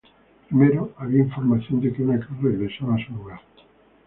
[0.47, 3.39] Primero, había información de que una cruz regresaba a su lugar.